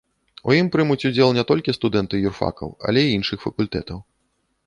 У 0.51 0.53
ім 0.59 0.69
прымуць 0.75 1.05
удзел 1.09 1.29
не 1.39 1.43
толькі 1.51 1.75
студэнты 1.79 2.23
юрфакаў, 2.29 2.73
але 2.89 3.01
і 3.09 3.13
іншых 3.19 3.37
факультэтаў. 3.47 3.97